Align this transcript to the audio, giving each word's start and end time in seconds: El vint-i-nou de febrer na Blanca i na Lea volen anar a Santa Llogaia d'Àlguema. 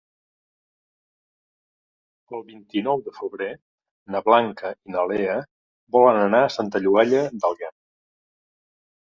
El 2.37 2.41
vint-i-nou 2.47 3.03
de 3.09 3.13
febrer 3.17 3.49
na 4.15 4.23
Blanca 4.31 4.73
i 4.89 4.97
na 4.97 5.05
Lea 5.13 5.37
volen 5.99 6.21
anar 6.23 6.43
a 6.47 6.51
Santa 6.59 6.85
Llogaia 6.87 7.23
d'Àlguema. 7.45 7.77